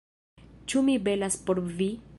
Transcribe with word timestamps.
-Ĉu 0.73 0.83
mi 0.89 0.97
belas 1.09 1.39
por 1.49 1.65
vi? 1.81 1.91